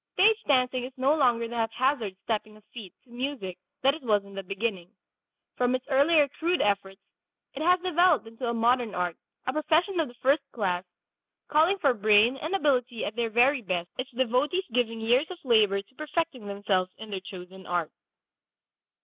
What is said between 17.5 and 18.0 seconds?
art.